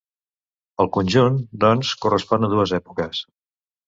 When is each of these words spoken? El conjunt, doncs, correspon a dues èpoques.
El 0.83 0.87
conjunt, 0.95 1.37
doncs, 1.63 1.91
correspon 2.05 2.47
a 2.47 2.49
dues 2.55 2.73
èpoques. 2.79 3.21